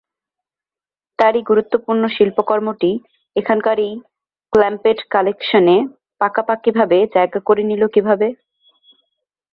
[1.19, 2.91] তার এই গুরুত্বপূর্ণ শিল্পকর্মটি
[3.35, 3.93] এখানকার এই
[4.53, 5.75] ক্ল্যাম্পেট কালেকশনে
[6.21, 8.27] পাকাপাকিভাবে জায়গা করে নিলো কীভাবে?